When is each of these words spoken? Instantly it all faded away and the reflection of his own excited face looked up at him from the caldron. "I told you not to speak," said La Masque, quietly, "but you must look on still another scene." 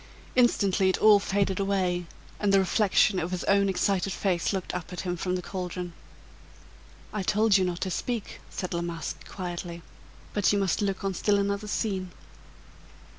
Instantly 0.35 0.89
it 0.89 0.97
all 0.97 1.19
faded 1.19 1.59
away 1.59 2.07
and 2.39 2.51
the 2.51 2.57
reflection 2.57 3.19
of 3.19 3.29
his 3.29 3.43
own 3.43 3.69
excited 3.69 4.11
face 4.11 4.51
looked 4.51 4.73
up 4.73 4.91
at 4.91 5.01
him 5.01 5.15
from 5.15 5.35
the 5.35 5.43
caldron. 5.43 5.93
"I 7.13 7.21
told 7.21 7.55
you 7.55 7.63
not 7.63 7.81
to 7.81 7.91
speak," 7.91 8.39
said 8.49 8.73
La 8.73 8.81
Masque, 8.81 9.23
quietly, 9.29 9.83
"but 10.33 10.51
you 10.51 10.57
must 10.57 10.81
look 10.81 11.03
on 11.03 11.13
still 11.13 11.37
another 11.37 11.67
scene." 11.67 12.09